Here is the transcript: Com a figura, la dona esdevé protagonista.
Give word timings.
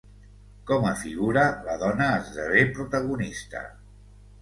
Com 0.71 0.87
a 0.91 0.93
figura, 1.01 1.45
la 1.69 1.77
dona 1.83 2.09
esdevé 2.25 2.67
protagonista. 2.81 3.67